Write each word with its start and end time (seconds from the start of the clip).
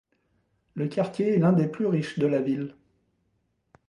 Le 0.73 0.87
quartier 0.87 1.35
est 1.35 1.37
l’un 1.37 1.53
des 1.53 1.67
plus 1.67 1.85
riches 1.85 2.17
de 2.17 2.25
la 2.25 2.41
ville. 2.41 2.73